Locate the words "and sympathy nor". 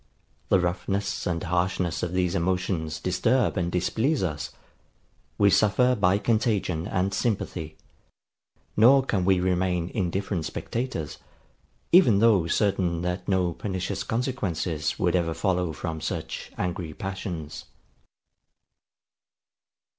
6.87-9.03